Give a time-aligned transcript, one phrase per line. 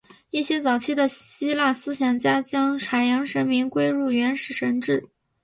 [0.31, 5.07] 一些早期的希腊思想家将海洋神明归入原始神只。